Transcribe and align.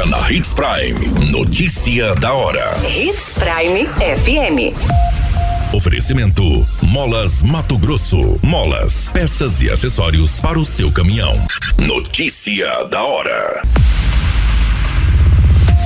Agora 0.00 0.06
na 0.06 0.32
Hits 0.32 0.52
Prime. 0.52 1.30
Notícia 1.30 2.14
da 2.14 2.32
hora. 2.32 2.80
Hits 2.86 3.38
Prime 3.38 3.86
FM. 3.86 4.74
Oferecimento: 5.74 6.66
Molas 6.80 7.42
Mato 7.42 7.76
Grosso. 7.76 8.38
Molas, 8.42 9.10
peças 9.12 9.60
e 9.60 9.70
acessórios 9.70 10.40
para 10.40 10.58
o 10.58 10.64
seu 10.64 10.90
caminhão. 10.90 11.34
Notícia 11.76 12.84
da 12.84 13.02
hora. 13.02 13.62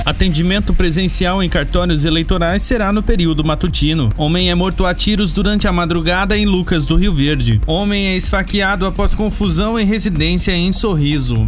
Atendimento 0.05 0.73
presencial 0.73 1.43
em 1.43 1.49
cartórios 1.49 2.05
eleitorais 2.05 2.61
será 2.61 2.93
no 2.93 3.03
período 3.03 3.43
matutino. 3.43 4.13
Homem 4.15 4.49
é 4.49 4.55
morto 4.55 4.85
a 4.85 4.93
tiros 4.93 5.33
durante 5.33 5.67
a 5.67 5.73
madrugada 5.73 6.37
em 6.37 6.45
Lucas 6.45 6.85
do 6.85 6.95
Rio 6.95 7.13
Verde. 7.13 7.59
Homem 7.65 8.07
é 8.07 8.15
esfaqueado 8.15 8.85
após 8.85 9.13
confusão 9.13 9.77
em 9.79 9.85
residência 9.85 10.51
em 10.51 10.71
Sorriso. 10.71 11.47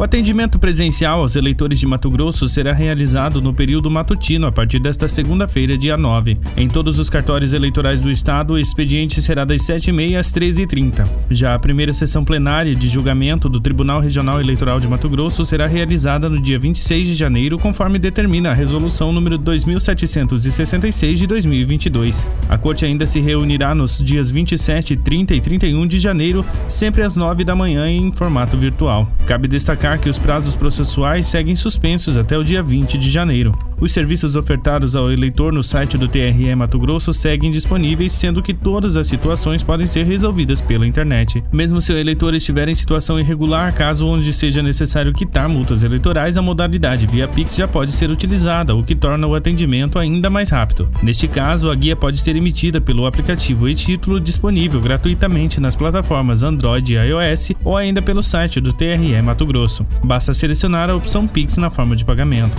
O 0.00 0.02
atendimento 0.02 0.58
presencial 0.58 1.20
aos 1.20 1.36
eleitores 1.36 1.78
de 1.78 1.86
Mato 1.86 2.10
Grosso 2.10 2.48
será 2.48 2.72
realizado 2.72 3.42
no 3.42 3.52
período 3.52 3.90
matutino 3.90 4.46
a 4.46 4.50
partir 4.50 4.78
desta 4.78 5.06
segunda-feira, 5.06 5.76
dia 5.76 5.94
9. 5.94 6.38
Em 6.56 6.70
todos 6.70 6.98
os 6.98 7.10
cartórios 7.10 7.52
eleitorais 7.52 8.00
do 8.00 8.10
estado, 8.10 8.54
o 8.54 8.58
expediente 8.58 9.20
será 9.20 9.44
das 9.44 9.60
7h30 9.60 10.16
às 10.16 10.32
13h30. 10.32 11.06
Já 11.30 11.54
a 11.54 11.58
primeira 11.58 11.92
sessão 11.92 12.24
plenária 12.24 12.74
de 12.74 12.88
julgamento 12.88 13.46
do 13.46 13.60
Tribunal 13.60 14.00
Regional 14.00 14.40
Eleitoral 14.40 14.80
de 14.80 14.88
Mato 14.88 15.06
Grosso 15.06 15.44
será 15.44 15.66
realizada 15.66 16.30
no 16.30 16.40
dia 16.40 16.58
26 16.58 17.08
de 17.08 17.14
janeiro, 17.14 17.58
conforme 17.58 17.98
determina 17.98 18.52
a 18.52 18.54
resolução 18.54 19.12
número 19.12 19.36
2766 19.36 21.18
de 21.18 21.26
2022. 21.26 22.26
A 22.48 22.56
corte 22.56 22.86
ainda 22.86 23.06
se 23.06 23.20
reunirá 23.20 23.74
nos 23.74 23.98
dias 23.98 24.30
27, 24.30 24.96
30 24.96 25.34
e 25.34 25.40
31 25.42 25.86
de 25.86 25.98
janeiro, 25.98 26.42
sempre 26.68 27.02
às 27.02 27.16
9 27.16 27.44
da 27.44 27.54
manhã 27.54 27.86
em 27.86 28.10
formato 28.10 28.56
virtual. 28.56 29.06
Cabe 29.26 29.46
destacar 29.46 29.89
que 29.98 30.08
os 30.08 30.18
prazos 30.18 30.54
processuais 30.54 31.26
seguem 31.26 31.56
suspensos 31.56 32.16
até 32.16 32.36
o 32.36 32.44
dia 32.44 32.62
20 32.62 32.98
de 32.98 33.10
janeiro. 33.10 33.69
Os 33.80 33.92
serviços 33.92 34.36
ofertados 34.36 34.94
ao 34.94 35.10
eleitor 35.10 35.52
no 35.52 35.62
site 35.62 35.96
do 35.96 36.06
TRE 36.06 36.54
Mato 36.54 36.78
Grosso 36.78 37.14
seguem 37.14 37.50
disponíveis, 37.50 38.12
sendo 38.12 38.42
que 38.42 38.52
todas 38.52 38.94
as 38.94 39.06
situações 39.06 39.62
podem 39.62 39.86
ser 39.86 40.04
resolvidas 40.04 40.60
pela 40.60 40.86
internet. 40.86 41.42
Mesmo 41.50 41.80
se 41.80 41.90
o 41.90 41.96
eleitor 41.96 42.34
estiver 42.34 42.68
em 42.68 42.74
situação 42.74 43.18
irregular, 43.18 43.72
caso 43.72 44.06
onde 44.06 44.32
seja 44.34 44.62
necessário 44.62 45.14
quitar 45.14 45.48
multas 45.48 45.82
eleitorais, 45.82 46.36
a 46.36 46.42
modalidade 46.42 47.06
via 47.06 47.26
Pix 47.26 47.56
já 47.56 47.66
pode 47.66 47.92
ser 47.92 48.10
utilizada, 48.10 48.74
o 48.74 48.84
que 48.84 48.94
torna 48.94 49.26
o 49.26 49.34
atendimento 49.34 49.98
ainda 49.98 50.28
mais 50.28 50.50
rápido. 50.50 50.90
Neste 51.02 51.26
caso, 51.26 51.70
a 51.70 51.74
guia 51.74 51.96
pode 51.96 52.20
ser 52.20 52.36
emitida 52.36 52.82
pelo 52.82 53.06
aplicativo 53.06 53.66
e-título 53.66 54.20
disponível 54.20 54.80
gratuitamente 54.80 55.58
nas 55.58 55.74
plataformas 55.74 56.42
Android 56.42 56.92
e 56.92 56.98
iOS 56.98 57.52
ou 57.64 57.78
ainda 57.78 58.02
pelo 58.02 58.22
site 58.22 58.60
do 58.60 58.74
TRE 58.74 59.22
Mato 59.22 59.46
Grosso. 59.46 59.86
Basta 60.04 60.34
selecionar 60.34 60.90
a 60.90 60.94
opção 60.94 61.26
Pix 61.26 61.56
na 61.56 61.70
forma 61.70 61.96
de 61.96 62.04
pagamento. 62.04 62.58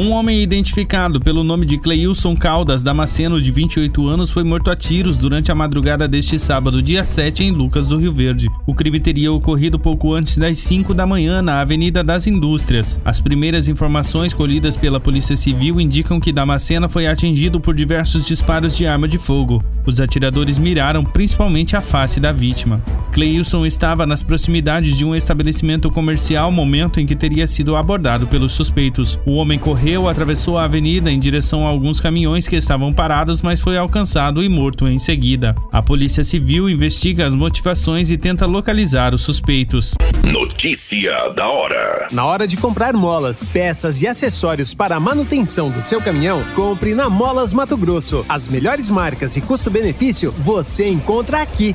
Um 0.00 0.12
homem 0.12 0.40
identificado 0.40 1.20
pelo 1.20 1.44
nome 1.44 1.66
de 1.66 1.76
Cleilson 1.76 2.34
Caldas 2.34 2.82
Damasceno, 2.82 3.38
de 3.38 3.52
28 3.52 4.08
anos, 4.08 4.30
foi 4.30 4.42
morto 4.42 4.70
a 4.70 4.74
tiros 4.74 5.18
durante 5.18 5.52
a 5.52 5.54
madrugada 5.54 6.08
deste 6.08 6.38
sábado, 6.38 6.82
dia 6.82 7.04
7, 7.04 7.44
em 7.44 7.50
Lucas 7.50 7.86
do 7.86 7.98
Rio 7.98 8.10
Verde. 8.10 8.48
O 8.66 8.74
crime 8.74 8.98
teria 8.98 9.30
ocorrido 9.30 9.78
pouco 9.78 10.14
antes 10.14 10.38
das 10.38 10.56
5 10.56 10.94
da 10.94 11.06
manhã 11.06 11.42
na 11.42 11.60
Avenida 11.60 12.02
das 12.02 12.26
Indústrias. 12.26 12.98
As 13.04 13.20
primeiras 13.20 13.68
informações 13.68 14.32
colhidas 14.32 14.74
pela 14.74 14.98
Polícia 14.98 15.36
Civil 15.36 15.78
indicam 15.78 16.18
que 16.18 16.32
Damasceno 16.32 16.88
foi 16.88 17.06
atingido 17.06 17.60
por 17.60 17.74
diversos 17.74 18.24
disparos 18.24 18.74
de 18.74 18.86
arma 18.86 19.06
de 19.06 19.18
fogo. 19.18 19.62
Os 19.84 20.00
atiradores 20.00 20.58
miraram 20.58 21.04
principalmente 21.04 21.76
a 21.76 21.80
face 21.80 22.20
da 22.20 22.32
vítima. 22.32 22.82
Cleilson 23.12 23.66
estava 23.66 24.06
nas 24.06 24.22
proximidades 24.22 24.96
de 24.96 25.04
um 25.04 25.14
estabelecimento 25.14 25.90
comercial 25.90 26.52
momento 26.52 27.00
em 27.00 27.06
que 27.06 27.16
teria 27.16 27.46
sido 27.46 27.74
abordado 27.74 28.26
pelos 28.26 28.52
suspeitos. 28.52 29.18
O 29.26 29.34
homem 29.34 29.58
correu, 29.58 29.89
atravessou 30.08 30.56
a 30.56 30.64
avenida 30.64 31.10
em 31.10 31.18
direção 31.18 31.66
a 31.66 31.68
alguns 31.68 32.00
caminhões 32.00 32.46
que 32.46 32.56
estavam 32.56 32.92
parados, 32.92 33.42
mas 33.42 33.60
foi 33.60 33.76
alcançado 33.76 34.42
e 34.42 34.48
morto 34.48 34.86
em 34.86 34.98
seguida. 34.98 35.54
A 35.72 35.82
Polícia 35.82 36.22
Civil 36.22 36.68
investiga 36.68 37.26
as 37.26 37.34
motivações 37.34 38.10
e 38.10 38.16
tenta 38.16 38.46
localizar 38.46 39.14
os 39.14 39.22
suspeitos. 39.22 39.94
Notícia 40.22 41.30
da 41.30 41.48
hora. 41.48 42.08
Na 42.12 42.24
hora 42.24 42.46
de 42.46 42.56
comprar 42.56 42.94
molas, 42.94 43.48
peças 43.48 44.02
e 44.02 44.06
acessórios 44.06 44.74
para 44.74 44.96
a 44.96 45.00
manutenção 45.00 45.70
do 45.70 45.82
seu 45.82 46.00
caminhão, 46.00 46.42
compre 46.54 46.94
na 46.94 47.08
Molas 47.08 47.52
Mato 47.52 47.76
Grosso. 47.76 48.24
As 48.28 48.48
melhores 48.48 48.90
marcas 48.90 49.36
e 49.36 49.40
custo-benefício 49.40 50.32
você 50.38 50.88
encontra 50.88 51.42
aqui. 51.42 51.74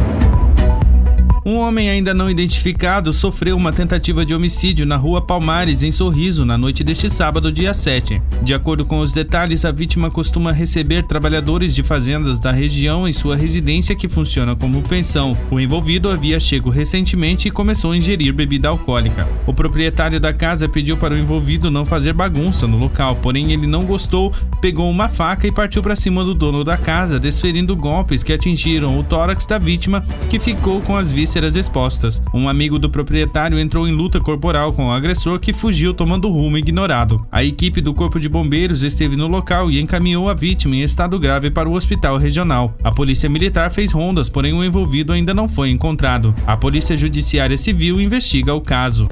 Um 1.43 1.57
homem 1.57 1.89
ainda 1.89 2.13
não 2.13 2.29
identificado 2.29 3.11
sofreu 3.11 3.57
uma 3.57 3.73
tentativa 3.73 4.23
de 4.23 4.31
homicídio 4.31 4.85
na 4.85 4.95
rua 4.95 5.19
Palmares, 5.19 5.81
em 5.81 5.91
Sorriso, 5.91 6.45
na 6.45 6.55
noite 6.55 6.83
deste 6.83 7.09
sábado, 7.09 7.51
dia 7.51 7.73
7. 7.73 8.21
De 8.43 8.53
acordo 8.53 8.85
com 8.85 8.99
os 8.99 9.11
detalhes, 9.11 9.65
a 9.65 9.71
vítima 9.71 10.11
costuma 10.11 10.51
receber 10.51 11.03
trabalhadores 11.03 11.73
de 11.73 11.81
fazendas 11.81 12.39
da 12.39 12.51
região 12.51 13.07
em 13.07 13.13
sua 13.13 13.35
residência 13.35 13.95
que 13.95 14.07
funciona 14.07 14.55
como 14.55 14.83
pensão. 14.83 15.35
O 15.49 15.59
envolvido 15.59 16.11
havia 16.11 16.39
chego 16.39 16.69
recentemente 16.69 17.47
e 17.47 17.51
começou 17.51 17.93
a 17.93 17.97
ingerir 17.97 18.31
bebida 18.33 18.69
alcoólica. 18.69 19.27
O 19.47 19.53
proprietário 19.53 20.19
da 20.19 20.31
casa 20.31 20.69
pediu 20.69 20.95
para 20.95 21.15
o 21.15 21.17
envolvido 21.17 21.71
não 21.71 21.83
fazer 21.83 22.13
bagunça 22.13 22.67
no 22.67 22.77
local, 22.77 23.15
porém 23.15 23.51
ele 23.51 23.65
não 23.65 23.83
gostou, 23.83 24.31
pegou 24.61 24.87
uma 24.91 25.09
faca 25.09 25.47
e 25.47 25.51
partiu 25.51 25.81
para 25.81 25.95
cima 25.95 26.23
do 26.23 26.35
dono 26.35 26.63
da 26.63 26.77
casa, 26.77 27.19
desferindo 27.19 27.75
golpes 27.75 28.21
que 28.21 28.31
atingiram 28.31 28.99
o 28.99 29.03
tórax 29.03 29.47
da 29.47 29.57
vítima, 29.57 30.05
que 30.29 30.39
ficou 30.39 30.81
com 30.81 30.95
as 30.95 31.11
vísceras 31.31 31.55
expostas. 31.55 32.21
Um 32.33 32.49
amigo 32.49 32.77
do 32.77 32.89
proprietário 32.89 33.57
entrou 33.57 33.87
em 33.87 33.93
luta 33.93 34.19
corporal 34.19 34.73
com 34.73 34.87
o 34.87 34.91
agressor 34.91 35.39
que 35.39 35.53
fugiu 35.53 35.93
tomando 35.93 36.29
rumo 36.29 36.57
ignorado. 36.57 37.25
A 37.31 37.41
equipe 37.41 37.79
do 37.79 37.93
Corpo 37.93 38.19
de 38.19 38.27
Bombeiros 38.27 38.83
esteve 38.83 39.15
no 39.15 39.27
local 39.27 39.71
e 39.71 39.79
encaminhou 39.79 40.27
a 40.27 40.33
vítima 40.33 40.75
em 40.75 40.81
estado 40.81 41.17
grave 41.17 41.49
para 41.49 41.69
o 41.69 41.73
hospital 41.73 42.17
regional. 42.17 42.75
A 42.83 42.91
Polícia 42.91 43.29
Militar 43.29 43.71
fez 43.71 43.93
rondas, 43.93 44.27
porém 44.27 44.51
o 44.51 44.61
envolvido 44.61 45.13
ainda 45.13 45.33
não 45.33 45.47
foi 45.47 45.69
encontrado. 45.69 46.35
A 46.45 46.57
Polícia 46.57 46.97
Judiciária 46.97 47.57
Civil 47.57 48.01
investiga 48.01 48.53
o 48.53 48.59
caso. 48.59 49.07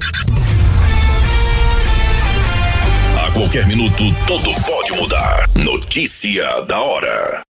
A 3.17 3.32
qualquer 3.32 3.66
minuto, 3.66 4.03
tudo 4.28 4.52
pode 4.66 4.91
mudar. 5.02 5.49
Notícia 5.55 6.66
da 6.67 6.82
hora. 6.82 7.48